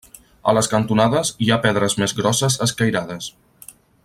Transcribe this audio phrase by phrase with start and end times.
[0.51, 3.31] A les cantonades hi ha pedres més grosses escairades.